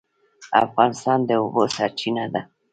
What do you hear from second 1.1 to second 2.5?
د اوبو سرچینه ده